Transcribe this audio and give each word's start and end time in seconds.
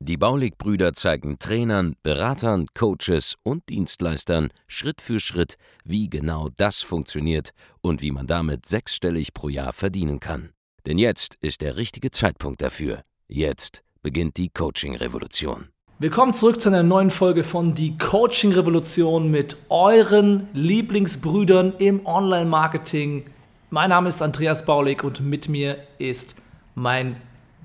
Die 0.00 0.16
Baulig-Brüder 0.16 0.94
zeigen 0.94 1.38
Trainern, 1.38 1.96
Beratern, 2.02 2.66
Coaches 2.74 3.36
und 3.42 3.68
Dienstleistern 3.68 4.48
Schritt 4.66 5.00
für 5.00 5.20
Schritt, 5.20 5.56
wie 5.84 6.08
genau 6.08 6.48
das 6.56 6.80
funktioniert 6.80 7.50
und 7.80 8.02
wie 8.02 8.10
man 8.10 8.26
damit 8.26 8.66
sechsstellig 8.66 9.34
pro 9.34 9.48
Jahr 9.48 9.72
verdienen 9.72 10.20
kann. 10.20 10.50
Denn 10.86 10.98
jetzt 10.98 11.36
ist 11.40 11.60
der 11.60 11.76
richtige 11.76 12.10
Zeitpunkt 12.10 12.62
dafür. 12.62 13.02
Jetzt 13.28 13.82
beginnt 14.02 14.36
die 14.36 14.48
Coaching-Revolution. 14.48 15.68
Willkommen 15.98 16.32
zurück 16.32 16.60
zu 16.60 16.70
einer 16.70 16.82
neuen 16.82 17.10
Folge 17.10 17.44
von 17.44 17.74
Die 17.74 17.98
Coaching 17.98 18.52
Revolution 18.52 19.30
mit 19.30 19.56
euren 19.68 20.48
Lieblingsbrüdern 20.54 21.74
im 21.78 22.06
Online-Marketing. 22.06 23.26
Mein 23.68 23.90
Name 23.90 24.08
ist 24.08 24.22
Andreas 24.22 24.64
Baulig 24.64 25.04
und 25.04 25.20
mit 25.20 25.50
mir 25.50 25.76
ist 25.98 26.36
mein 26.74 27.16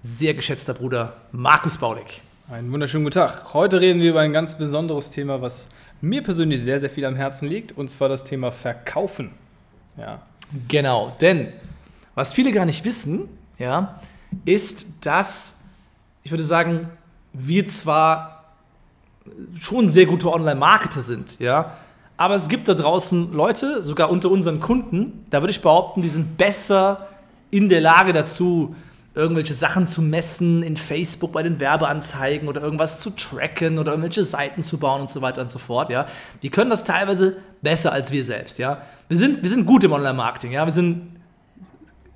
sehr 0.05 0.36
geschätzter 0.36 0.76
Bruder 0.76 1.14
Markus 1.32 1.80
Baulig. 1.80 2.22
Einen 2.48 2.72
wunderschönen 2.72 3.05
guten 3.05 3.16
Tag. 3.16 3.55
Heute 3.55 3.82
reden 3.82 4.00
wir 4.02 4.12
über 4.12 4.20
ein 4.20 4.34
ganz 4.34 4.55
besonderes 4.55 5.09
Thema, 5.09 5.41
was 5.41 5.68
mir 6.00 6.22
persönlich 6.22 6.62
sehr, 6.62 6.80
sehr 6.80 6.91
viel 6.91 7.05
am 7.05 7.16
Herzen 7.16 7.50
liegt, 7.50 7.76
und 7.76 7.90
zwar 7.90 8.08
das 8.08 8.23
Thema 8.23 8.52
Verkaufen. 8.52 9.31
Ja. 9.98 10.22
Genau, 10.68 11.16
denn 11.22 11.52
was 12.14 12.34
viele 12.34 12.52
gar 12.52 12.68
nicht 12.68 12.86
wissen, 12.86 13.28
ja, 13.58 14.00
ist, 14.45 14.86
dass 15.02 15.61
ich 16.22 16.30
würde 16.30 16.44
sagen, 16.44 16.88
wir 17.33 17.66
zwar 17.66 18.53
schon 19.59 19.89
sehr 19.89 20.06
gute 20.06 20.31
Online-Marketer 20.31 21.02
sind, 21.02 21.39
ja, 21.39 21.78
aber 22.16 22.36
es 22.36 22.48
gibt 22.48 22.67
da 22.67 22.76
draußen 22.76 23.33
Leute, 23.33 23.81
sogar 23.81 24.11
unter 24.11 24.30
unseren 24.30 24.59
Kunden, 24.59 25.26
da 25.31 25.42
würde 25.42 25.52
ich 25.52 25.61
behaupten, 25.64 26.03
die 26.03 26.09
sind 26.09 26.38
besser 26.38 27.08
in 27.50 27.70
der 27.70 27.81
Lage 27.81 28.14
dazu, 28.14 28.76
irgendwelche 29.16 29.53
Sachen 29.53 29.88
zu 29.88 30.02
messen 30.02 30.61
in 30.61 30.75
Facebook 30.77 31.31
bei 31.31 31.41
den 31.41 31.59
Werbeanzeigen 31.59 32.47
oder 32.47 32.61
irgendwas 32.61 32.99
zu 32.99 33.09
tracken 33.11 33.80
oder 33.80 33.91
irgendwelche 33.91 34.23
Seiten 34.23 34.61
zu 34.61 34.77
bauen 34.77 35.02
und 35.02 35.09
so 35.09 35.21
weiter 35.21 35.41
und 35.41 35.49
so 35.49 35.58
fort, 35.58 35.89
ja. 35.89 36.05
Die 36.44 36.49
können 36.49 36.69
das 36.69 36.83
teilweise 36.83 37.38
besser 37.61 37.93
als 37.93 38.11
wir 38.11 38.23
selbst, 38.23 38.59
ja. 38.59 38.81
Wir 39.08 39.17
sind, 39.17 39.41
wir 39.41 39.49
sind 39.49 39.66
gut 39.66 39.83
im 39.86 39.93
Online-Marketing, 39.93 40.52
ja. 40.52 40.66
Wir 40.66 40.73
sind 40.73 41.16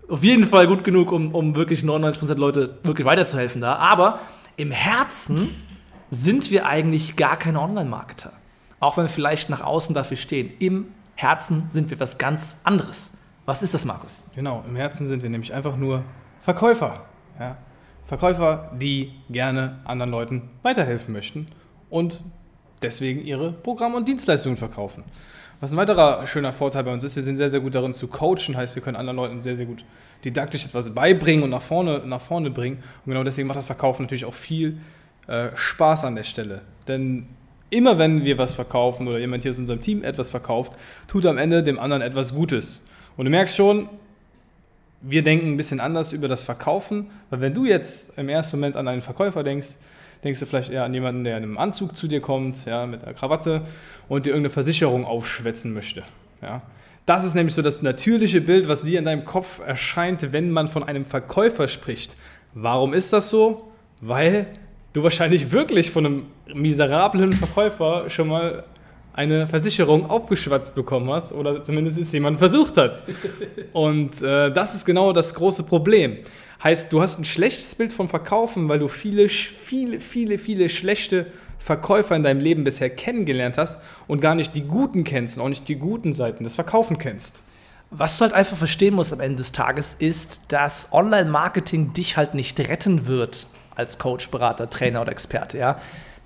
auf 0.09 0.23
jeden 0.23 0.45
Fall 0.45 0.67
gut 0.67 0.83
genug, 0.83 1.11
um, 1.11 1.33
um 1.33 1.55
wirklich 1.55 1.83
99% 1.83 2.36
Leute 2.36 2.80
wirklich 2.83 3.05
weiterzuhelfen 3.05 3.61
da. 3.61 3.75
Aber 3.75 4.20
im 4.58 4.72
Herzen 4.72 5.55
sind 6.11 6.52
wir 6.52 6.66
eigentlich 6.66 7.16
gar 7.16 7.38
keine 7.38 7.61
Online-Marketer. 7.61 8.33
Auch 8.80 8.97
wenn 8.97 9.05
wir 9.05 9.09
vielleicht 9.09 9.50
nach 9.50 9.61
außen 9.61 9.94
dafür 9.94 10.17
stehen. 10.17 10.52
Im 10.59 10.88
Herzen 11.16 11.67
sind 11.72 11.89
wir 11.89 12.00
was 12.00 12.17
ganz 12.17 12.58
anderes. 12.64 13.14
Was 13.45 13.61
ist 13.64 13.73
das, 13.73 13.86
Markus? 13.86 14.30
Genau, 14.36 14.64
im 14.67 14.75
Herzen 14.75 15.08
sind 15.08 15.23
wir 15.23 15.30
nämlich 15.30 15.53
einfach 15.53 15.75
nur 15.75 16.03
Verkäufer. 16.50 17.02
Ja? 17.39 17.58
Verkäufer, 18.08 18.72
die 18.73 19.11
gerne 19.30 19.78
anderen 19.83 20.09
Leuten 20.09 20.50
weiterhelfen 20.64 21.14
möchten 21.14 21.47
und 21.92 22.22
deswegen 22.81 23.23
ihre 23.23 23.52
Programme 23.52 23.97
und 23.97 24.08
Dienstleistungen 24.08 24.58
verkaufen. 24.58 25.03
Was 25.59 25.72
ein 25.73 25.77
weiterer 25.77 26.25
schöner 26.25 26.52
Vorteil 26.52 26.83
bei 26.86 26.92
uns 26.92 27.03
ist, 27.03 27.16
wir 27.16 27.22
sind 27.22 27.38
sehr, 27.38 27.52
sehr 27.52 27.59
gut 27.59 27.75
darin 27.75 27.94
zu 27.94 28.08
coachen, 28.08 28.58
heißt, 28.58 28.73
wir 28.73 28.81
können 28.81 28.97
anderen 28.97 29.17
Leuten 29.17 29.42
sehr, 29.42 29.55
sehr 29.55 29.67
gut 29.67 29.86
didaktisch 30.25 30.66
etwas 30.66 30.89
beibringen 30.89 31.44
und 31.44 31.52
nach 31.52 31.61
vorne, 31.61 32.02
nach 32.03 32.22
vorne 32.22 32.50
bringen. 32.50 32.77
Und 33.05 33.11
genau 33.11 33.23
deswegen 33.23 33.47
macht 33.47 33.58
das 33.58 33.67
Verkaufen 33.67 34.02
natürlich 34.02 34.25
auch 34.25 34.33
viel 34.33 34.80
äh, 35.27 35.49
Spaß 35.54 36.05
an 36.05 36.15
der 36.15 36.23
Stelle. 36.23 36.61
Denn 36.88 37.27
immer 37.70 37.99
wenn 37.99 38.26
wir 38.26 38.39
was 38.39 38.55
verkaufen 38.55 39.08
oder 39.08 39.20
jemand 39.20 39.43
hier 39.43 39.52
aus 39.52 39.59
unserem 39.59 39.82
Team 39.82 40.04
etwas 40.04 40.32
verkauft, 40.32 40.73
tut 41.08 41.27
am 41.27 41.38
Ende 41.38 41.61
dem 41.61 41.77
anderen 41.77 42.02
etwas 42.02 42.33
Gutes. 42.33 42.82
Und 43.17 43.26
du 43.26 43.30
merkst 43.30 43.55
schon, 43.55 43.88
wir 45.02 45.23
denken 45.23 45.54
ein 45.54 45.58
bisschen 45.58 45.80
anders 45.80 46.14
über 46.14 46.27
das 46.27 46.43
Verkaufen, 46.43 47.10
weil 47.30 47.42
wenn 47.42 47.54
du 47.54 47.65
jetzt 47.65 48.17
im 48.17 48.30
ersten 48.30 48.58
Moment 48.58 48.76
an 48.76 48.87
einen 48.87 49.02
Verkäufer 49.02 49.43
denkst, 49.43 49.77
denkst 50.23 50.39
du 50.39 50.45
vielleicht 50.45 50.70
eher 50.70 50.83
an 50.83 50.93
jemanden, 50.93 51.23
der 51.23 51.37
in 51.37 51.43
einem 51.43 51.58
Anzug 51.58 51.95
zu 51.95 52.08
dir 52.08 52.21
kommt, 52.21 52.65
ja, 52.65 52.86
mit 52.86 53.04
einer 53.04 53.14
Krawatte 53.14 53.61
und 54.09 54.26
dir 54.26 54.32
irgendeine 54.32 54.49
Versicherung 54.49 55.05
aufschwätzen 55.05 55.73
möchte. 55.73 56.04
Ja. 56.42 56.61
Das 57.05 57.23
ist 57.23 57.33
nämlich 57.33 57.55
so 57.55 57.61
das 57.61 57.82
natürliche 57.82 58.42
Bild, 58.42 58.67
was 58.67 58.83
dir 58.83 58.99
in 58.99 59.05
deinem 59.05 59.26
Kopf 59.26 59.59
erscheint, 59.65 60.32
wenn 60.32 60.52
man 60.52 60.67
von 60.67 60.83
einem 60.83 61.05
Verkäufer 61.05 61.67
spricht. 61.67 62.15
Warum 62.54 62.93
ist 62.93 63.14
das 63.14 63.30
so? 63.30 63.71
Weil 64.02 64.48
du 64.93 65.04
wahrscheinlich 65.04 65.52
wirklich 65.52 65.92
von 65.92 66.05
einem 66.05 66.26
miserablen 66.54 67.33
Verkäufer 67.33 68.09
schon 68.09 68.27
mal 68.27 68.64
eine 69.20 69.48
Versicherung 69.48 70.10
aufgeschwatzt 70.10 70.76
bekommen 70.76 71.12
hast 71.12 71.34
oder 71.34 71.62
zumindest 71.62 72.00
es 72.00 72.14
jemand 72.14 72.38
versucht 72.38 72.78
hat. 72.78 73.04
Und 73.74 74.22
äh, 74.22 74.50
das 74.50 74.76
ist 74.76 74.86
genau 74.86 75.12
das 75.12 75.34
große 75.34 75.64
Problem. 75.64 76.20
Heißt, 76.64 76.94
du 76.94 77.02
hast 77.02 77.20
ein 77.20 77.26
schlechtes 77.26 77.76
Bild 77.76 77.92
vom 77.92 78.08
Verkaufen, 78.08 78.70
weil 78.70 78.80
du 78.80 78.88
viele, 78.88 79.28
viele, 79.28 80.00
viele, 80.00 80.38
viele 80.38 80.70
schlechte 80.70 81.26
Verkäufer 81.58 82.16
in 82.16 82.24
deinem 82.24 82.40
Leben 82.40 82.64
bisher 82.64 82.90
kennengelernt 82.90 83.58
hast 83.58 83.82
und 84.08 84.22
gar 84.22 84.36
nicht 84.36 84.56
die 84.56 84.64
guten 84.64 85.04
kennst 85.04 85.38
und 85.38 85.44
auch 85.44 85.50
nicht 85.50 85.68
die 85.68 85.76
guten 85.76 86.14
Seiten 86.14 86.46
des 86.46 86.56
Verkaufen 86.56 86.98
kennst. 86.98 87.44
Was 87.92 88.18
du 88.18 88.22
halt 88.22 88.34
einfach 88.34 88.56
verstehen 88.56 88.94
musst 88.94 89.12
am 89.12 89.20
Ende 89.20 89.40
des 89.40 89.52
Tages 89.52 89.96
ist, 90.00 90.44
dass 90.48 90.94
Online-Marketing 90.94 91.92
dich 91.92 92.16
halt 92.16 92.36
nicht 92.36 92.58
retten 92.58 93.06
wird 93.06 93.48
als 93.80 93.98
Coach, 93.98 94.30
Berater, 94.30 94.70
Trainer 94.70 95.02
oder 95.02 95.12
Experte, 95.12 95.58
ja. 95.58 95.78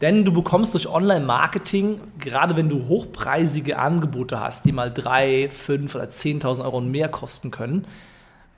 Denn 0.02 0.25
du 0.25 0.34
bekommst 0.34 0.74
durch 0.74 0.90
Online-Marketing, 0.90 2.02
gerade 2.19 2.58
wenn 2.58 2.68
du 2.68 2.88
hochpreisige 2.88 3.78
Angebote 3.78 4.40
hast, 4.40 4.66
die 4.66 4.74
mal 4.74 4.91
3, 4.91 5.47
5 5.47 5.96
oder 5.96 6.06
10.000 6.06 6.63
Euro 6.66 6.81
mehr 6.81 7.08
kosten 7.08 7.52
können, 7.52 7.88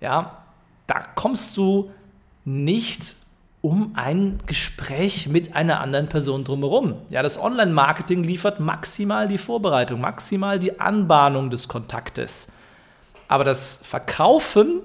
ja, 0.01 0.37
da 0.87 1.01
kommst 1.13 1.55
du 1.57 1.91
nicht 2.45 3.15
um 3.61 3.91
ein 3.95 4.39
Gespräch 4.45 5.27
mit 5.27 5.55
einer 5.55 5.81
anderen 5.81 6.07
Person 6.07 6.43
drumherum. 6.43 6.95
Ja, 7.09 7.21
das 7.21 7.39
Online-Marketing 7.39 8.23
liefert 8.23 8.59
maximal 8.59 9.27
die 9.27 9.37
Vorbereitung, 9.37 9.99
maximal 9.99 10.57
die 10.57 10.79
Anbahnung 10.79 11.49
des 11.49 11.67
Kontaktes. 11.67 12.47
Aber 13.27 13.43
das 13.43 13.79
Verkaufen 13.83 14.81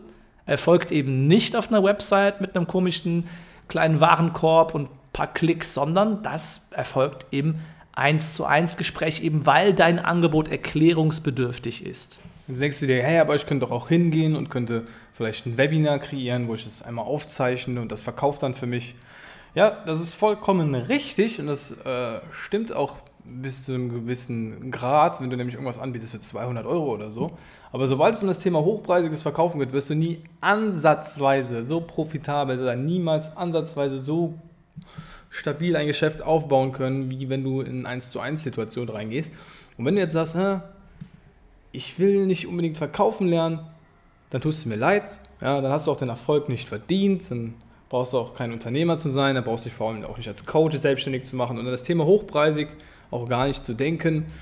erfolgt 0.47 0.91
eben 0.91 1.27
nicht 1.27 1.55
auf 1.57 1.69
einer 1.69 1.85
Website 1.85 2.41
mit 2.41 2.57
einem 2.57 2.67
komischen 2.67 3.29
kleinen 3.71 4.01
Warenkorb 4.01 4.75
und 4.75 4.91
paar 5.15 5.33
Klicks, 5.33 5.73
sondern 5.73 6.23
das 6.23 6.69
erfolgt 6.73 7.27
im 7.31 7.61
1 7.93 8.35
zu 8.35 8.45
1 8.45 8.77
Gespräch, 8.77 9.23
eben 9.23 9.47
weil 9.47 9.73
dein 9.73 9.99
Angebot 9.99 10.49
erklärungsbedürftig 10.49 11.87
ist. 11.87 12.21
Jetzt 12.49 12.61
denkst 12.61 12.81
du 12.81 12.87
dir, 12.87 13.03
hey, 13.03 13.19
aber 13.19 13.35
ich 13.35 13.47
könnte 13.47 13.67
doch 13.67 13.73
auch 13.73 13.89
hingehen 13.89 14.37
und 14.37 14.51
könnte 14.51 14.85
vielleicht 15.15 15.47
ein 15.47 15.57
Webinar 15.57 15.99
kreieren, 15.99 16.49
wo 16.49 16.55
ich 16.55 16.67
es 16.67 16.83
einmal 16.83 17.05
aufzeichne 17.05 17.81
und 17.81 17.93
das 17.93 18.03
verkauft 18.03 18.43
dann 18.43 18.55
für 18.55 18.67
mich. 18.67 18.95
Ja, 19.55 19.71
das 19.87 20.01
ist 20.01 20.15
vollkommen 20.15 20.75
richtig 20.75 21.41
und 21.41 21.47
das 21.47 21.73
äh, 21.85 22.21
stimmt 22.33 22.75
auch 22.75 22.97
bis 23.31 23.65
zu 23.65 23.75
einem 23.75 23.91
gewissen 23.91 24.71
Grad, 24.71 25.21
wenn 25.21 25.31
du 25.31 25.37
nämlich 25.37 25.55
irgendwas 25.55 25.79
anbietest 25.79 26.13
für 26.13 26.21
200 26.21 26.67
Euro 26.67 26.93
oder 26.93 27.11
so. 27.11 27.33
Aber 27.73 27.87
sobald 27.87 28.15
es 28.15 28.23
um 28.23 28.29
das 28.29 28.39
Thema 28.39 28.61
hochpreisiges 28.61 29.23
Verkaufen 29.23 29.59
geht, 29.61 29.73
wirst 29.73 29.91
du 29.91 29.95
nie 29.95 30.23
ansatzweise 30.41 31.67
so 31.67 31.81
profitabel 31.81 32.59
sein, 32.59 32.85
niemals 32.85 33.37
ansatzweise 33.37 33.99
so 33.99 34.35
stabil 35.31 35.77
ein 35.77 35.87
Geschäft 35.87 36.23
aufbauen 36.23 36.73
können, 36.73 37.11
wie 37.11 37.29
wenn 37.29 37.45
du 37.45 37.61
in 37.61 37.87
1 37.87 38.11
zu 38.11 38.21
1 38.21 38.43
Situation 38.43 38.89
reingehst. 38.89 39.33
Und 39.79 39.85
wenn 39.85 39.95
du 39.95 40.01
jetzt 40.01 40.13
sagst, 40.13 40.37
ich 41.73 41.99
will 41.99 42.27
nicht 42.27 42.49
unbedingt 42.49 42.77
verkaufen 42.77 43.29
lernen, 43.29 43.61
dann 44.31 44.41
tust 44.41 44.65
du 44.65 44.69
mir 44.69 44.77
leid, 44.77 45.21
ja, 45.41 45.61
dann 45.61 45.73
hast 45.73 45.87
du 45.87 45.93
auch 45.93 45.97
den 45.97 46.09
Erfolg 46.09 46.49
nicht 46.49 46.69
verdient, 46.69 47.31
dann 47.31 47.55
brauchst 47.91 48.13
du 48.13 48.19
auch 48.19 48.35
kein 48.35 48.53
Unternehmer 48.53 48.97
zu 48.97 49.11
sein, 49.11 49.35
dann 49.35 49.45
brauchst 49.45 49.67
du 49.67 49.69
dich 49.69 49.77
vor 49.77 49.91
allem 49.91 50.05
auch 50.05 50.17
nicht 50.17 50.29
als 50.29 50.47
Coach 50.47 50.79
selbstständig 50.79 51.25
zu 51.25 51.37
machen 51.37 51.59
und 51.59 51.67
das 51.67 51.83
Thema 51.83 52.07
hochpreisig 52.07 52.69
auch 53.11 53.29
gar 53.29 53.47
nicht 53.47 53.65
zu 53.65 53.75
denken, 53.75 54.33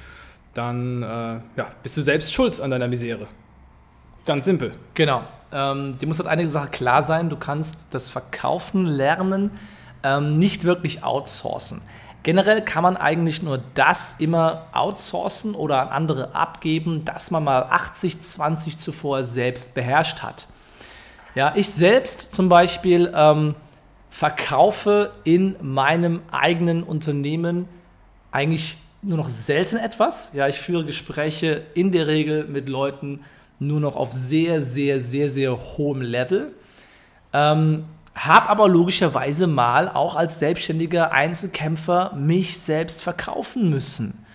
dann 0.54 1.02
äh, 1.02 1.06
ja, 1.06 1.70
bist 1.82 1.96
du 1.96 2.02
selbst 2.02 2.32
schuld 2.32 2.60
an 2.60 2.70
deiner 2.70 2.86
Misere. 2.86 3.26
Ganz 4.26 4.44
simpel. 4.44 4.74
Genau. 4.92 5.22
Ähm, 5.50 5.96
dir 5.98 6.06
muss 6.06 6.18
halt 6.18 6.28
eine 6.28 6.48
Sache 6.50 6.68
klar 6.68 7.02
sein, 7.02 7.30
du 7.30 7.36
kannst 7.36 7.86
das 7.90 8.10
Verkaufen 8.10 8.84
lernen, 8.84 9.52
ähm, 10.02 10.38
nicht 10.38 10.64
wirklich 10.64 11.02
outsourcen. 11.02 11.80
Generell 12.24 12.62
kann 12.62 12.82
man 12.82 12.98
eigentlich 12.98 13.42
nur 13.42 13.62
das 13.72 14.16
immer 14.18 14.66
outsourcen 14.72 15.54
oder 15.54 15.80
an 15.80 15.88
andere 15.88 16.34
abgeben, 16.34 17.06
das 17.06 17.30
man 17.30 17.44
mal 17.44 17.62
80, 17.62 18.20
20 18.20 18.76
zuvor 18.76 19.24
selbst 19.24 19.74
beherrscht 19.74 20.20
hat. 20.22 20.48
Ja, 21.38 21.52
ich 21.54 21.70
selbst 21.70 22.34
zum 22.34 22.48
Beispiel 22.48 23.12
ähm, 23.14 23.54
verkaufe 24.10 25.12
in 25.22 25.54
meinem 25.62 26.20
eigenen 26.32 26.82
Unternehmen 26.82 27.68
eigentlich 28.32 28.76
nur 29.02 29.18
noch 29.18 29.28
selten 29.28 29.76
etwas. 29.76 30.32
Ja, 30.34 30.48
ich 30.48 30.58
führe 30.58 30.84
Gespräche 30.84 31.62
in 31.74 31.92
der 31.92 32.08
Regel 32.08 32.48
mit 32.48 32.68
Leuten 32.68 33.20
nur 33.60 33.78
noch 33.78 33.94
auf 33.94 34.12
sehr, 34.12 34.60
sehr, 34.60 34.98
sehr, 34.98 35.28
sehr 35.28 35.56
hohem 35.56 36.02
Level. 36.02 36.54
Ähm, 37.32 37.84
habe 38.16 38.48
aber 38.48 38.68
logischerweise 38.68 39.46
mal 39.46 39.88
auch 39.88 40.16
als 40.16 40.40
selbstständiger 40.40 41.12
Einzelkämpfer 41.12 42.14
mich 42.16 42.58
selbst 42.58 43.00
verkaufen 43.00 43.70
müssen. 43.70 44.26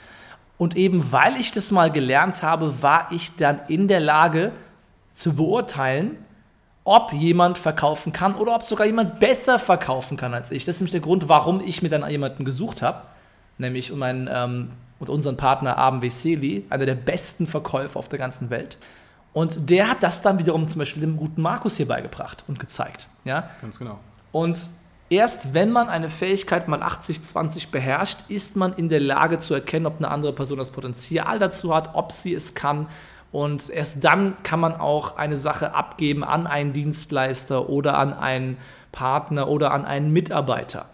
Und 0.58 0.78
eben 0.78 1.12
weil 1.12 1.36
ich 1.36 1.52
das 1.52 1.70
mal 1.70 1.92
gelernt 1.92 2.44
habe, 2.44 2.82
war 2.82 3.12
ich 3.12 3.36
dann 3.36 3.60
in 3.68 3.90
der 3.90 4.00
Lage 4.00 4.54
zu 5.12 5.34
beurteilen, 5.34 6.16
ob 6.86 7.14
jemand 7.14 7.58
verkaufen 7.58 8.12
kann 8.12 8.36
oder 8.36 8.56
ob 8.56 8.64
sogar 8.64 8.86
jemand 8.86 9.20
besser 9.20 9.58
verkaufen 9.58 10.18
kann 10.18 10.34
als 10.34 10.52
ich. 10.52 10.66
Das 10.66 10.76
ist 10.76 10.82
nämlich 10.82 10.92
der 10.92 11.02
Grund, 11.02 11.30
warum 11.30 11.62
ich 11.62 11.82
mir 11.82 11.90
dann 11.90 12.10
jemanden 12.10 12.44
gesucht 12.46 12.82
habe, 12.82 13.04
nämlich 13.58 13.92
um 13.92 14.00
meinen 14.00 14.30
ähm, 14.32 14.72
und 15.00 15.10
unseren 15.10 15.38
Partner 15.38 15.78
Abend 15.78 16.02
Veseli, 16.02 16.66
einer 16.70 16.86
der 16.86 16.96
besten 16.96 17.48
Verkäufer 17.48 18.00
auf 18.00 18.10
der 18.10 18.20
ganzen 18.20 18.50
Welt. 18.50 18.78
Und 19.34 19.70
der 19.70 19.90
hat 19.90 20.04
das 20.04 20.22
dann 20.22 20.38
wiederum 20.38 20.68
zum 20.68 20.80
Beispiel 20.80 21.02
dem 21.02 21.18
guten 21.18 21.42
Markus 21.42 21.78
hier 21.78 21.88
beigebracht 21.88 22.44
und 22.48 22.60
gezeigt. 22.60 23.08
Ja? 23.26 23.50
Ganz 23.62 23.80
genau. 23.80 24.00
Und 24.32 24.70
erst 25.10 25.54
wenn 25.54 25.72
man 25.72 25.90
eine 25.90 26.10
Fähigkeit 26.10 26.68
mal 26.68 26.84
80-20 26.84 27.72
beherrscht, 27.72 28.20
ist 28.28 28.56
man 28.56 28.74
in 28.74 28.90
der 28.90 29.00
Lage 29.00 29.40
zu 29.40 29.54
erkennen, 29.54 29.88
ob 29.88 29.98
eine 29.98 30.10
andere 30.10 30.34
Person 30.34 30.60
das 30.60 30.70
Potenzial 30.70 31.40
dazu 31.40 31.74
hat, 31.74 31.96
ob 31.96 32.12
sie 32.12 32.34
es 32.34 32.54
kann. 32.54 32.88
Und 33.34 33.72
erst 33.72 34.04
dann 34.04 34.38
kann 34.44 34.60
man 34.60 34.76
auch 34.76 35.18
eine 35.18 35.38
Sache 35.38 35.74
abgeben 35.74 36.24
an 36.24 36.46
einen 36.46 36.72
Dienstleister 36.72 37.68
oder 37.68 37.98
an 37.98 38.14
einen 38.14 38.58
Partner 38.92 39.50
oder 39.50 39.72
an 39.72 39.86
einen 39.86 40.14
Mitarbeiter. 40.14 40.90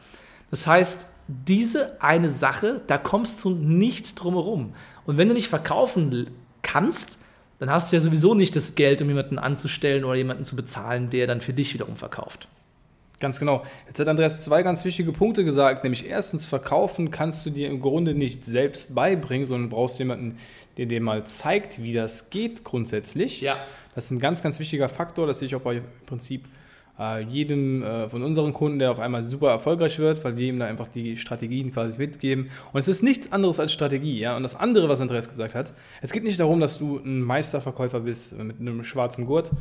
Das 0.49 0.65
heißt, 0.65 1.09
diese 1.27 2.01
eine 2.01 2.29
Sache, 2.29 2.81
da 2.87 2.97
kommst 2.97 3.43
du 3.43 3.49
nicht 3.49 4.15
drum 4.15 4.35
herum. 4.35 4.73
Und 5.05 5.17
wenn 5.17 5.27
du 5.27 5.33
nicht 5.33 5.49
verkaufen 5.49 6.29
kannst, 6.61 7.19
dann 7.59 7.69
hast 7.69 7.91
du 7.91 7.97
ja 7.97 7.99
sowieso 7.99 8.33
nicht 8.33 8.55
das 8.55 8.73
Geld, 8.73 9.01
um 9.01 9.09
jemanden 9.09 9.37
anzustellen 9.37 10.05
oder 10.05 10.15
jemanden 10.15 10.45
zu 10.45 10.55
bezahlen, 10.55 11.09
der 11.09 11.27
dann 11.27 11.41
für 11.41 11.53
dich 11.53 11.73
wiederum 11.73 11.97
verkauft. 11.97 12.47
Ganz 13.19 13.37
genau. 13.37 13.63
Jetzt 13.85 13.99
hat 13.99 14.07
Andreas 14.07 14.45
zwei 14.45 14.63
ganz 14.63 14.85
wichtige 14.85 15.11
Punkte 15.11 15.43
gesagt, 15.43 15.83
nämlich 15.83 16.07
erstens, 16.07 16.45
verkaufen 16.45 17.11
kannst 17.11 17.45
du 17.45 17.49
dir 17.49 17.67
im 17.67 17.81
Grunde 17.81 18.13
nicht 18.13 18.45
selbst 18.45 18.95
beibringen, 18.95 19.45
sondern 19.45 19.69
brauchst 19.69 19.99
jemanden, 19.99 20.37
der 20.79 20.85
dir 20.85 21.01
mal 21.01 21.25
zeigt, 21.25 21.83
wie 21.83 21.91
das 21.91 22.29
geht 22.29 22.63
grundsätzlich. 22.63 23.41
Ja. 23.41 23.57
Das 23.95 24.05
ist 24.05 24.11
ein 24.11 24.19
ganz, 24.19 24.41
ganz 24.41 24.59
wichtiger 24.59 24.87
Faktor, 24.87 25.27
das 25.27 25.39
sehe 25.39 25.47
ich 25.47 25.55
auch 25.55 25.61
bei 25.61 25.77
im 25.77 25.83
Prinzip 26.05 26.45
äh, 26.97 27.21
jedem 27.23 27.83
äh, 27.83 28.07
von 28.07 28.23
unseren 28.23 28.53
Kunden, 28.53 28.79
der 28.79 28.91
auf 28.91 28.99
einmal 28.99 29.21
super 29.23 29.49
erfolgreich 29.49 29.99
wird, 29.99 30.23
weil 30.23 30.37
wir 30.37 30.47
ihm 30.47 30.57
da 30.57 30.67
einfach 30.67 30.87
die 30.87 31.17
Strategien 31.17 31.73
quasi 31.73 31.97
mitgeben. 31.99 32.49
Und 32.71 32.79
es 32.79 32.87
ist 32.87 33.03
nichts 33.03 33.29
anderes 33.33 33.59
als 33.59 33.73
Strategie. 33.73 34.19
Ja? 34.19 34.37
Und 34.37 34.43
das 34.43 34.55
andere, 34.55 34.87
was 34.87 35.01
Andreas 35.01 35.27
gesagt 35.27 35.53
hat, 35.53 35.73
es 36.01 36.13
geht 36.13 36.23
nicht 36.23 36.39
darum, 36.39 36.61
dass 36.61 36.77
du 36.77 36.97
ein 36.99 37.21
Meisterverkäufer 37.21 37.99
bist 37.99 38.37
mit 38.37 38.61
einem 38.61 38.85
schwarzen 38.85 39.25
Gurt, 39.25 39.51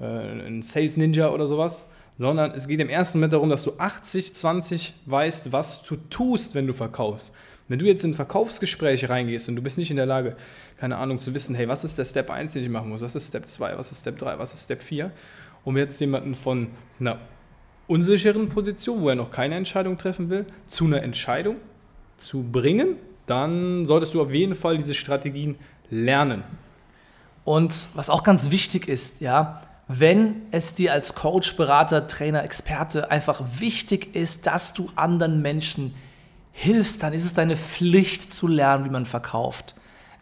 äh, 0.00 0.04
ein 0.04 0.62
Sales 0.62 0.96
Ninja 0.96 1.30
oder 1.30 1.48
sowas, 1.48 1.90
sondern 2.16 2.52
es 2.52 2.68
geht 2.68 2.78
im 2.78 2.88
ersten 2.88 3.18
Moment 3.18 3.32
darum, 3.32 3.50
dass 3.50 3.64
du 3.64 3.72
80-20 3.72 4.92
weißt, 5.06 5.50
was 5.50 5.82
du 5.82 5.96
tust, 5.96 6.54
wenn 6.54 6.68
du 6.68 6.74
verkaufst. 6.74 7.32
Wenn 7.68 7.78
du 7.78 7.86
jetzt 7.86 8.04
in 8.04 8.10
ein 8.10 8.14
Verkaufsgespräch 8.14 9.08
reingehst 9.08 9.48
und 9.48 9.56
du 9.56 9.62
bist 9.62 9.78
nicht 9.78 9.90
in 9.90 9.96
der 9.96 10.06
Lage, 10.06 10.36
keine 10.78 10.98
Ahnung, 10.98 11.18
zu 11.18 11.32
wissen, 11.34 11.54
hey, 11.54 11.66
was 11.66 11.84
ist 11.84 11.96
der 11.96 12.04
Step 12.04 12.30
1, 12.30 12.52
den 12.52 12.62
ich 12.62 12.68
machen 12.68 12.90
muss, 12.90 13.00
was 13.00 13.14
ist 13.14 13.28
Step 13.28 13.48
2, 13.48 13.78
was 13.78 13.90
ist 13.90 14.00
Step 14.00 14.18
3, 14.18 14.38
was 14.38 14.52
ist 14.52 14.64
Step 14.64 14.82
4, 14.82 15.10
um 15.64 15.76
jetzt 15.78 15.98
jemanden 16.00 16.34
von 16.34 16.68
einer 17.00 17.18
unsicheren 17.86 18.48
Position, 18.48 19.00
wo 19.00 19.08
er 19.08 19.14
noch 19.14 19.30
keine 19.30 19.54
Entscheidung 19.54 19.96
treffen 19.96 20.28
will, 20.28 20.44
zu 20.66 20.84
einer 20.84 21.02
Entscheidung 21.02 21.56
zu 22.16 22.42
bringen, 22.42 22.96
dann 23.26 23.86
solltest 23.86 24.14
du 24.14 24.20
auf 24.20 24.32
jeden 24.32 24.54
Fall 24.54 24.76
diese 24.76 24.94
Strategien 24.94 25.56
lernen. 25.90 26.44
Und 27.44 27.88
was 27.94 28.10
auch 28.10 28.24
ganz 28.24 28.50
wichtig 28.50 28.88
ist, 28.88 29.20
ja, 29.20 29.62
wenn 29.88 30.42
es 30.50 30.74
dir 30.74 30.92
als 30.92 31.14
Coach, 31.14 31.56
Berater, 31.56 32.08
Trainer, 32.08 32.42
Experte 32.42 33.10
einfach 33.10 33.42
wichtig 33.58 34.14
ist, 34.16 34.46
dass 34.46 34.72
du 34.72 34.88
anderen 34.96 35.42
Menschen 35.42 35.94
hilfst, 36.54 37.02
dann 37.02 37.12
ist 37.12 37.24
es 37.24 37.34
deine 37.34 37.56
Pflicht 37.56 38.32
zu 38.32 38.46
lernen, 38.46 38.86
wie 38.86 38.90
man 38.90 39.04
verkauft. 39.04 39.74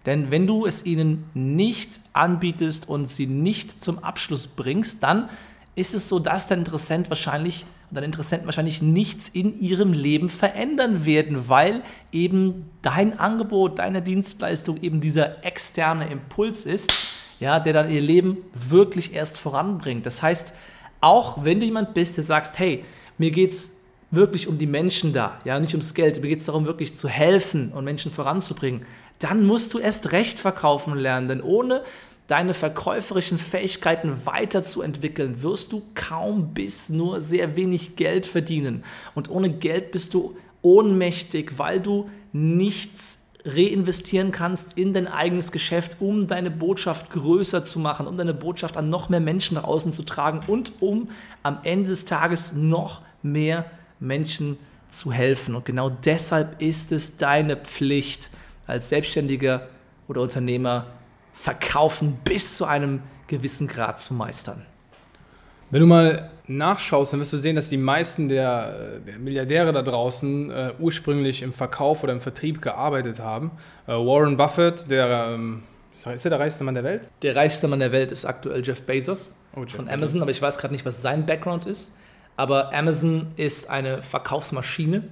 Denn 0.07 0.33
wenn 0.33 0.49
du 0.49 0.67
es 0.67 0.85
ihnen 0.85 1.31
nicht 1.35 2.01
anbietest 2.13 2.89
und 2.89 3.07
sie 3.07 3.27
nicht 3.27 3.85
zum 3.85 4.01
Abschluss 4.01 4.49
bringst, 4.49 5.05
dann 5.05 5.29
ist 5.77 5.95
es 5.95 6.09
so, 6.09 6.19
dass 6.19 6.49
dein 6.49 6.61
Interessent 6.61 7.09
wahrscheinlich 7.09 7.67
dein 7.93 8.05
Interessenten 8.05 8.47
wahrscheinlich 8.47 8.81
nichts 8.81 9.29
in 9.29 9.59
ihrem 9.61 9.93
Leben 9.93 10.29
verändern 10.29 11.05
werden, 11.05 11.49
weil 11.49 11.83
eben 12.11 12.71
dein 12.81 13.19
Angebot, 13.19 13.79
deine 13.79 14.03
Dienstleistung 14.03 14.81
eben 14.81 15.01
dieser 15.01 15.45
externe 15.45 16.07
Impuls 16.07 16.65
ist, 16.65 16.91
ja, 17.39 17.61
der 17.61 17.73
dann 17.73 17.91
ihr 17.91 18.01
Leben 18.01 18.39
wirklich 18.55 19.13
erst 19.13 19.39
voranbringt. 19.39 20.07
Das 20.07 20.23
heißt, 20.23 20.55
auch 21.01 21.45
wenn 21.45 21.61
du 21.61 21.67
jemand 21.67 21.95
bist, 21.95 22.17
der 22.17 22.25
sagst, 22.25 22.59
hey, 22.59 22.85
mir 23.19 23.31
geht's 23.31 23.73
wirklich 24.13 24.47
um 24.47 24.59
die 24.59 24.67
Menschen 24.67 25.13
da, 25.13 25.41
ja, 25.45 25.59
nicht 25.59 25.73
ums 25.73 25.95
Geld, 25.95 26.23
mir 26.23 26.29
geht 26.29 26.41
es 26.41 26.47
darum, 26.47 26.67
wirklich 26.67 26.95
zu 26.95 27.09
helfen 27.09 27.73
und 27.73 27.85
Menschen 27.85 28.13
voranzubringen, 28.13 28.87
dann 29.19 29.45
musst 29.45 29.75
du 29.75 29.79
erst 29.79 30.13
recht 30.13 30.39
verkaufen 30.39 30.95
lernen, 30.95 31.29
denn 31.29 31.43
ohne 31.43 31.83
deine 32.29 32.55
verkäuferischen 32.55 33.39
Fähigkeiten 33.39 34.25
weiterzuentwickeln, 34.25 35.43
wirst 35.43 35.73
du 35.73 35.83
kaum 35.95 36.55
bis 36.55 36.89
nur 36.89 37.21
sehr 37.21 37.57
wenig 37.57 37.97
Geld 37.97 38.27
verdienen. 38.27 38.85
Und 39.15 39.29
ohne 39.29 39.51
Geld 39.51 39.91
bist 39.91 40.15
du 40.15 40.37
ohnmächtig, 40.63 41.59
weil 41.59 41.81
du 41.81 42.09
nichts 42.33 43.19
reinvestieren 43.45 44.31
kannst 44.31 44.79
in 44.79 44.93
dein 44.93 45.09
eigenes 45.09 45.51
Geschäft, 45.51 45.97
um 46.01 46.27
deine 46.27 46.51
Botschaft 46.51 47.11
größer 47.11 47.65
zu 47.65 47.81
machen, 47.81 48.07
um 48.07 48.17
deine 48.17 48.35
Botschaft 48.35 48.77
an 48.77 48.89
noch 48.89 49.09
mehr 49.09 49.21
Menschen 49.21 49.57
nach 49.57 49.65
außen 49.65 49.93
zu 49.93 50.05
tragen 50.05 50.43
und 50.47 50.73
um 50.81 51.11
am 51.43 51.59
Ende 51.65 51.89
des 51.89 52.05
Tages 52.05 52.53
noch 52.53 53.03
mehr 53.23 53.65
Menschen 54.03 54.59
zu 54.89 55.13
helfen. 55.13 55.55
Und 55.55 55.65
genau 55.65 55.91
deshalb 55.91 56.61
ist 56.61 56.93
es 56.93 57.17
deine 57.17 57.57
Pflicht, 57.57 58.31
als 58.67 58.89
Selbstständiger 58.89 59.69
oder 60.09 60.21
Unternehmer 60.21 60.87
Verkaufen 61.33 62.19
bis 62.25 62.57
zu 62.57 62.67
einem 62.67 63.01
gewissen 63.27 63.67
Grad 63.67 63.99
zu 63.99 64.15
meistern. 64.15 64.67
Wenn 65.71 65.81
du 65.81 65.87
mal 65.87 66.31
nachschaust, 66.47 67.15
dann 67.15 67.21
wirst 67.21 67.33
du 67.33 67.39
sehen, 67.39 67.57
dass 67.57 67.71
die 67.71 67.79
meisten 67.79 68.29
der, 68.29 68.99
der 68.99 69.19
Milliardäre 69.19 69.73
da 69.73 69.81
draußen 69.81 70.51
äh, 70.51 70.73
ursprünglich 70.79 71.43
im 71.43 71.55
Verkauf 71.55 72.03
oder 72.03 72.13
im 72.13 72.21
Vertrieb 72.21 72.61
gearbeitet 72.61 73.21
haben. 73.21 73.53
Äh, 73.87 73.93
Warren 73.93 74.37
Buffett, 74.37 74.91
der 74.91 75.33
ähm, 75.35 75.63
ist 75.95 76.25
er 76.27 76.31
der 76.31 76.41
reichste 76.41 76.65
Mann 76.65 76.75
der 76.75 76.85
Welt? 76.85 77.09
Der 77.23 77.35
reichste 77.35 77.69
Mann 77.69 77.81
der 77.81 77.93
Welt 77.93 78.13
ist 78.13 78.27
aktuell 78.27 78.63
Jeff 78.63 78.83
Bezos 78.83 79.35
oh, 79.57 79.61
Jeff 79.61 79.77
von 79.77 79.89
Amazon, 79.89 80.01
Bezos. 80.01 80.23
aber 80.23 80.31
ich 80.31 80.43
weiß 80.43 80.59
gerade 80.59 80.75
nicht, 80.75 80.85
was 80.85 81.01
sein 81.01 81.25
Background 81.25 81.65
ist. 81.65 81.93
Aber 82.43 82.75
Amazon 82.75 83.29
ist 83.37 83.71
eine 83.71 84.03
Verkaufsmaschine. 84.03 85.05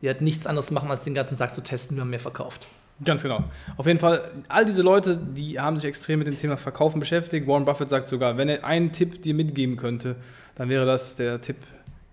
Die 0.00 0.10
hat 0.10 0.20
nichts 0.20 0.48
anderes 0.48 0.72
machen, 0.72 0.90
als 0.90 1.04
den 1.04 1.14
ganzen 1.14 1.38
Tag 1.38 1.54
zu 1.54 1.62
testen, 1.62 1.96
wie 1.96 2.00
man 2.00 2.10
mehr 2.10 2.18
verkauft. 2.18 2.66
Ganz 3.04 3.22
genau. 3.22 3.44
Auf 3.76 3.86
jeden 3.86 4.00
Fall, 4.00 4.32
all 4.48 4.64
diese 4.64 4.82
Leute, 4.82 5.16
die 5.16 5.60
haben 5.60 5.76
sich 5.76 5.84
extrem 5.84 6.18
mit 6.18 6.26
dem 6.26 6.36
Thema 6.36 6.56
Verkaufen 6.56 6.98
beschäftigt. 6.98 7.46
Warren 7.46 7.64
Buffett 7.64 7.88
sagt 7.88 8.08
sogar, 8.08 8.36
wenn 8.36 8.48
er 8.48 8.64
einen 8.64 8.90
Tipp 8.90 9.22
dir 9.22 9.32
mitgeben 9.32 9.76
könnte, 9.76 10.16
dann 10.56 10.68
wäre 10.68 10.84
das 10.84 11.14
der 11.14 11.40
Tipp, 11.40 11.58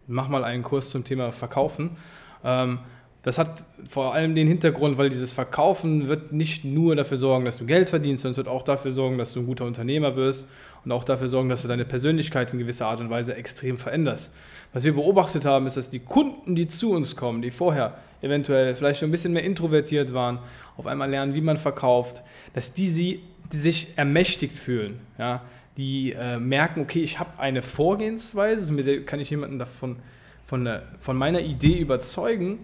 mach 0.06 0.28
mal 0.28 0.44
einen 0.44 0.62
Kurs 0.62 0.92
zum 0.92 1.04
Thema 1.04 1.32
Verkaufen. 1.32 1.98
Ähm, 2.44 2.78
das 3.22 3.38
hat 3.38 3.66
vor 3.88 4.14
allem 4.14 4.34
den 4.34 4.48
Hintergrund, 4.48 4.98
weil 4.98 5.10
dieses 5.10 5.34
Verkaufen 5.34 6.08
wird 6.08 6.32
nicht 6.32 6.64
nur 6.64 6.96
dafür 6.96 7.18
sorgen, 7.18 7.44
dass 7.44 7.58
du 7.58 7.66
Geld 7.66 7.90
verdienst, 7.90 8.24
sondern 8.24 8.32
es 8.32 8.38
wird 8.38 8.48
auch 8.48 8.64
dafür 8.64 8.94
sorgen, 8.94 9.18
dass 9.18 9.34
du 9.34 9.42
ein 9.42 9.46
guter 9.46 9.66
Unternehmer 9.66 10.16
wirst 10.16 10.48
und 10.86 10.92
auch 10.94 11.04
dafür 11.04 11.28
sorgen, 11.28 11.50
dass 11.50 11.62
du 11.62 11.68
deine 11.68 11.84
Persönlichkeit 11.84 12.54
in 12.54 12.60
gewisser 12.60 12.88
Art 12.88 13.02
und 13.02 13.10
Weise 13.10 13.36
extrem 13.36 13.78
veränderst. 13.78 14.32
Was 14.72 14.86
wir 14.86 14.94
beobachtet 14.94 15.44
haben, 15.44 15.68
ist, 15.68 15.76
dass 15.76 15.90
die 15.90 16.00
Kunden, 16.00 16.56
die 16.56 16.70
zu 16.70 16.92
uns 16.92 17.18
kommen, 17.18 17.42
die 17.42 17.52
vorher 17.52 17.98
eventuell 18.22 18.74
vielleicht 18.74 19.02
schon 19.02 19.10
ein 19.10 19.12
bisschen 19.12 19.34
mehr 19.34 19.44
introvertiert 19.44 20.14
waren, 20.14 20.40
auf 20.78 20.88
einmal 20.88 21.10
lernen, 21.10 21.34
wie 21.34 21.42
man 21.42 21.58
verkauft, 21.58 22.24
dass 22.54 22.74
die, 22.74 22.88
sie, 22.88 23.22
die 23.52 23.58
sich 23.58 23.98
ermächtigt 23.98 24.56
fühlen. 24.56 25.02
Ja? 25.18 25.42
Die 25.76 26.14
äh, 26.14 26.38
merken, 26.38 26.82
okay, 26.82 27.02
ich 27.02 27.20
habe 27.20 27.32
eine 27.38 27.62
Vorgehensweise, 27.64 28.72
mit 28.72 28.88
der 28.88 29.04
kann 29.04 29.20
ich 29.20 29.30
jemanden 29.30 29.60
davon 29.60 29.98
von, 30.46 30.68
von 31.00 31.18
meiner 31.18 31.42
Idee 31.42 31.78
überzeugen 31.78 32.60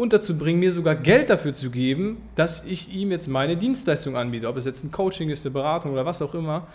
und 0.00 0.14
dazu 0.14 0.38
bringen, 0.38 0.60
mir 0.60 0.72
sogar 0.72 0.94
Geld 0.94 1.28
dafür 1.28 1.52
zu 1.52 1.70
geben, 1.70 2.22
dass 2.34 2.64
ich 2.64 2.90
ihm 2.90 3.10
jetzt 3.10 3.28
meine 3.28 3.58
Dienstleistung 3.58 4.16
anbiete. 4.16 4.48
Ob 4.48 4.56
es 4.56 4.64
jetzt 4.64 4.82
ein 4.82 4.90
Coaching 4.90 5.28
ist, 5.28 5.44
eine 5.44 5.52
Beratung 5.52 5.92
oder 5.92 6.06
was 6.06 6.22
auch 6.22 6.34
immer. 6.34 6.68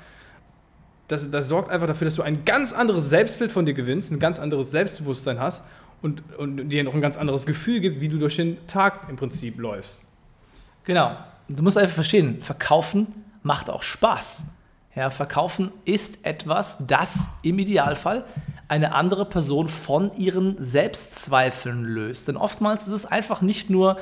Das, 1.08 1.32
das 1.32 1.48
sorgt 1.48 1.72
einfach 1.72 1.88
dafür, 1.88 2.05
dass 2.05 2.13
du 2.13 2.22
ein 2.22 2.46
ganz 2.46 2.72
anderes 2.72 3.10
Selbstbild 3.10 3.51
von 3.51 3.65
dir 3.65 3.74
gewinnst, 3.74 4.12
ein 4.12 4.20
ganz 4.20 4.38
anderes 4.38 4.70
Selbstbewusstsein 4.70 5.39
hast 5.39 5.63
und, 6.03 6.22
und 6.38 6.70
dir 6.70 6.84
noch 6.84 6.94
ein 6.94 7.01
ganz 7.01 7.17
anderes 7.17 7.48
Gefühl 7.48 7.79
gibt, 7.79 8.00
wie 8.00 8.10
du 8.10 8.20
durch 8.20 8.36
den 8.36 8.58
Tag 8.67 9.10
im 9.10 9.15
Prinzip 9.15 9.58
läufst. 9.58 10.03
Genau. 10.84 11.17
Du 11.50 11.63
musst 11.63 11.79
einfach 11.79 11.96
verstehen, 11.96 12.41
verkaufen 12.41 13.08
macht 13.41 13.72
auch 13.72 13.82
Spaß. 13.82 14.46
Ja, 14.94 15.10
verkaufen 15.10 15.72
ist 15.84 16.24
etwas, 16.27 16.86
das 16.86 17.29
im 17.41 17.58
Idealfall 17.58 18.24
eine 18.67 18.93
andere 18.93 19.25
Person 19.25 19.67
von 19.67 20.12
ihren 20.13 20.55
Selbstzweifeln 20.60 21.84
löst. 21.84 22.27
Denn 22.27 22.38
oftmals 22.38 22.88
ist 22.88 22.93
es 22.93 23.05
einfach 23.05 23.41
nicht 23.41 23.69
nur 23.69 23.98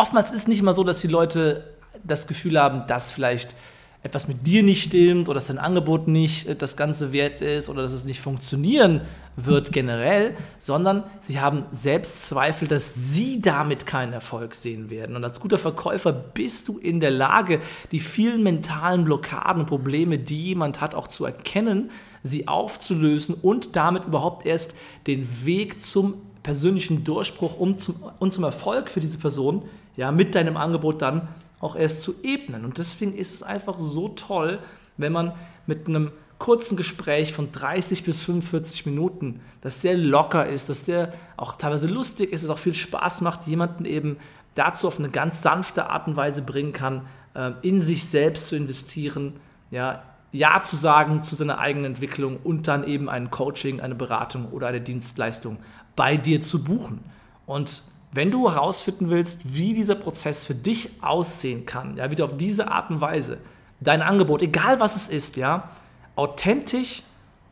oftmals 0.00 0.30
ist 0.30 0.42
es 0.42 0.48
nicht 0.48 0.60
immer 0.60 0.72
so, 0.72 0.82
dass 0.82 1.00
die 1.00 1.08
Leute 1.08 1.64
das 2.02 2.26
Gefühl 2.26 2.58
haben, 2.58 2.86
dass 2.86 3.12
vielleicht 3.12 3.54
etwas 4.02 4.28
mit 4.28 4.46
dir 4.46 4.62
nicht 4.62 4.84
stimmt 4.84 5.28
oder 5.28 5.34
dass 5.34 5.48
dein 5.48 5.58
Angebot 5.58 6.08
nicht 6.08 6.46
äh, 6.46 6.56
das 6.56 6.76
Ganze 6.76 7.12
wert 7.12 7.40
ist 7.40 7.68
oder 7.68 7.82
dass 7.82 7.92
es 7.92 8.04
nicht 8.04 8.20
funktionieren 8.20 9.02
wird 9.36 9.72
generell, 9.72 10.36
sondern 10.58 11.04
sie 11.20 11.40
haben 11.40 11.64
Selbstzweifel, 11.70 12.66
dass 12.66 12.94
sie 12.94 13.40
damit 13.40 13.86
keinen 13.86 14.12
Erfolg 14.12 14.54
sehen 14.54 14.90
werden. 14.90 15.16
Und 15.16 15.24
als 15.24 15.40
guter 15.40 15.58
Verkäufer 15.58 16.12
bist 16.12 16.68
du 16.68 16.78
in 16.78 17.00
der 17.00 17.10
Lage, 17.10 17.60
die 17.92 18.00
vielen 18.00 18.42
mentalen 18.42 19.04
Blockaden 19.04 19.62
und 19.62 19.66
Probleme, 19.66 20.18
die 20.18 20.42
jemand 20.42 20.80
hat, 20.80 20.94
auch 20.94 21.06
zu 21.06 21.24
erkennen, 21.24 21.90
sie 22.22 22.48
aufzulösen 22.48 23.34
und 23.34 23.76
damit 23.76 24.06
überhaupt 24.06 24.46
erst 24.46 24.74
den 25.06 25.26
Weg 25.44 25.82
zum 25.82 26.14
persönlichen 26.42 27.04
Durchbruch 27.04 27.56
und 27.56 27.80
zum, 27.80 27.96
und 28.18 28.32
zum 28.32 28.44
Erfolg 28.44 28.90
für 28.90 29.00
diese 29.00 29.18
Person 29.18 29.64
ja, 29.96 30.10
mit 30.10 30.34
deinem 30.34 30.56
Angebot 30.56 31.02
dann 31.02 31.28
auch 31.60 31.76
erst 31.76 32.02
zu 32.02 32.14
ebnen. 32.22 32.64
Und 32.64 32.78
deswegen 32.78 33.14
ist 33.14 33.32
es 33.32 33.42
einfach 33.42 33.78
so 33.78 34.08
toll, 34.08 34.58
wenn 34.96 35.12
man 35.12 35.32
mit 35.66 35.86
einem 35.86 36.10
kurzen 36.38 36.76
Gespräch 36.76 37.32
von 37.32 37.52
30 37.52 38.02
bis 38.02 38.22
45 38.22 38.86
Minuten, 38.86 39.40
das 39.60 39.82
sehr 39.82 39.96
locker 39.96 40.46
ist, 40.46 40.70
das 40.70 40.86
sehr 40.86 41.12
auch 41.36 41.56
teilweise 41.56 41.86
lustig 41.86 42.32
ist, 42.32 42.42
es 42.42 42.50
auch 42.50 42.58
viel 42.58 42.74
Spaß 42.74 43.20
macht, 43.20 43.46
jemanden 43.46 43.84
eben 43.84 44.16
dazu 44.54 44.88
auf 44.88 44.98
eine 44.98 45.10
ganz 45.10 45.42
sanfte 45.42 45.90
Art 45.90 46.08
und 46.08 46.16
Weise 46.16 46.42
bringen 46.42 46.72
kann, 46.72 47.06
ähm, 47.34 47.56
in 47.62 47.80
sich 47.80 48.06
selbst 48.06 48.48
zu 48.48 48.56
investieren, 48.56 49.34
ja, 49.70 50.02
ja 50.32 50.62
zu 50.62 50.76
sagen 50.76 51.22
zu 51.22 51.36
seiner 51.36 51.58
eigenen 51.58 51.86
Entwicklung 51.86 52.38
und 52.42 52.66
dann 52.68 52.84
eben 52.84 53.08
ein 53.08 53.30
Coaching, 53.30 53.80
eine 53.80 53.94
Beratung 53.94 54.46
oder 54.50 54.68
eine 54.68 54.80
Dienstleistung 54.80 55.58
bei 55.94 56.16
dir 56.16 56.40
zu 56.40 56.64
buchen. 56.64 57.04
Und 57.44 57.82
wenn 58.12 58.30
du 58.30 58.50
herausfinden 58.50 59.10
willst, 59.10 59.54
wie 59.54 59.72
dieser 59.72 59.94
Prozess 59.94 60.44
für 60.44 60.54
dich 60.54 61.02
aussehen 61.02 61.66
kann, 61.66 61.96
ja, 61.96 62.10
wie 62.10 62.16
du 62.16 62.24
auf 62.24 62.36
diese 62.36 62.70
Art 62.70 62.90
und 62.90 63.00
Weise 63.00 63.38
dein 63.80 64.02
Angebot, 64.02 64.42
egal 64.42 64.80
was 64.80 64.96
es 64.96 65.08
ist, 65.08 65.36
ja, 65.36 65.70
authentisch, 66.16 67.02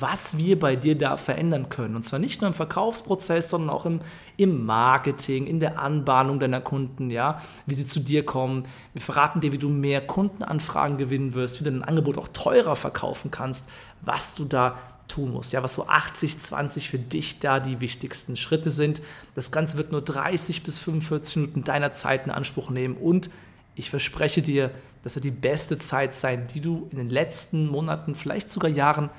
was 0.00 0.36
wir 0.36 0.58
bei 0.58 0.76
dir 0.76 0.96
da 0.96 1.16
verändern 1.16 1.68
können. 1.68 1.96
Und 1.96 2.02
zwar 2.02 2.18
nicht 2.18 2.40
nur 2.40 2.48
im 2.48 2.54
Verkaufsprozess, 2.54 3.50
sondern 3.50 3.70
auch 3.70 3.86
im, 3.86 4.00
im 4.36 4.64
Marketing, 4.64 5.46
in 5.46 5.60
der 5.60 5.78
Anbahnung 5.78 6.40
deiner 6.40 6.60
Kunden, 6.60 7.10
ja, 7.10 7.40
wie 7.66 7.74
sie 7.74 7.86
zu 7.86 8.00
dir 8.00 8.24
kommen. 8.24 8.66
Wir 8.92 9.02
verraten 9.02 9.40
dir, 9.40 9.52
wie 9.52 9.58
du 9.58 9.68
mehr 9.68 10.04
Kundenanfragen 10.06 10.98
gewinnen 10.98 11.34
wirst, 11.34 11.60
wie 11.60 11.64
du 11.64 11.70
dein 11.70 11.84
Angebot 11.84 12.18
auch 12.18 12.28
teurer 12.28 12.76
verkaufen 12.76 13.30
kannst, 13.30 13.68
was 14.02 14.34
du 14.34 14.44
da 14.44 14.76
tun 15.06 15.32
musst, 15.32 15.52
ja, 15.52 15.62
was 15.62 15.74
so 15.74 15.86
80, 15.86 16.38
20 16.38 16.88
für 16.88 16.98
dich 16.98 17.38
da 17.38 17.60
die 17.60 17.80
wichtigsten 17.80 18.36
Schritte 18.36 18.70
sind. 18.70 19.02
Das 19.34 19.52
Ganze 19.52 19.76
wird 19.76 19.92
nur 19.92 20.02
30 20.02 20.62
bis 20.62 20.78
45 20.78 21.36
Minuten 21.36 21.64
deiner 21.64 21.92
Zeit 21.92 22.26
in 22.26 22.32
Anspruch 22.32 22.70
nehmen 22.70 22.96
und 22.96 23.30
ich 23.74 23.90
verspreche 23.90 24.40
dir, 24.40 24.70
das 25.02 25.16
wird 25.16 25.26
die 25.26 25.30
beste 25.30 25.76
Zeit 25.76 26.14
sein, 26.14 26.46
die 26.54 26.60
du 26.60 26.88
in 26.90 26.96
den 26.96 27.10
letzten 27.10 27.66
Monaten, 27.66 28.14
vielleicht 28.14 28.48
sogar 28.48 28.70
Jahren 28.70 29.10